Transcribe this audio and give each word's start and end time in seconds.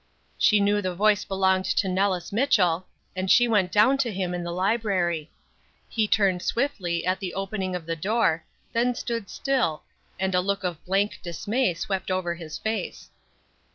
She 0.39 0.59
knew 0.59 0.81
the 0.81 0.95
voice 0.95 1.23
belonged 1.25 1.65
to 1.65 1.87
Nellis 1.87 2.31
Mitchell, 2.33 2.87
and 3.15 3.29
she 3.29 3.47
went 3.47 3.71
down 3.71 3.99
to 3.99 4.11
him 4.11 4.33
in 4.33 4.43
the 4.43 4.51
library. 4.51 5.29
He 5.87 6.07
turned 6.07 6.41
swiftly 6.41 7.05
at 7.05 7.19
the 7.19 7.35
opening 7.35 7.75
of 7.75 7.85
the 7.85 7.95
door, 7.95 8.43
then 8.73 8.95
stood 8.95 9.29
still, 9.29 9.83
and 10.19 10.33
a 10.33 10.41
look 10.41 10.63
of 10.63 10.83
blank 10.85 11.19
dismay 11.21 11.75
swept 11.75 12.09
over 12.09 12.33
his 12.33 12.57
face. 12.57 13.11